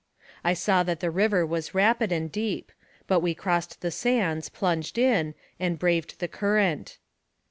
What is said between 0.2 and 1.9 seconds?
I saw that the river was